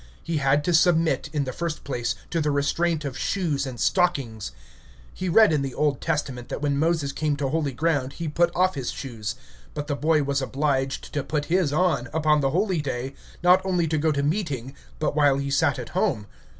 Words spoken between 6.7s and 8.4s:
Moses came to holy ground, he